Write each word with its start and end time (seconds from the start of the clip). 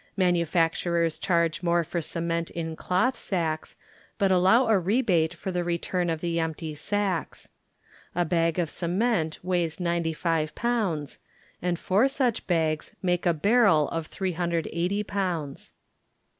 Manufacturers 0.17 1.19
charge 1.19 1.61
more 1.61 1.83
for 1.83 2.01
cement 2.01 2.49
in 2.49 2.73
doth 2.73 3.15
sacks, 3.15 3.75
but 4.17 4.31
allow 4.31 4.65
a 4.65 4.79
rebate 4.79 5.35
for 5.35 5.51
the 5.51 5.63
return 5.63 6.09
of 6.09 6.21
the 6.21 6.37
emp^ 6.37 6.75
sacks. 6.75 7.49
A 8.15 8.25
bag 8.25 8.57
of 8.57 8.67
cement 8.71 9.37
weighs 9.43 9.79
95 9.79 10.55
pounds, 10.55 11.19
and 11.61 11.77
four 11.77 12.07
such 12.07 12.47
bags 12.47 12.95
make 13.03 13.27
a 13.27 13.33
barrel 13.35 13.89
of 13.89 14.07
380 14.07 15.03
pounds. 15.03 15.71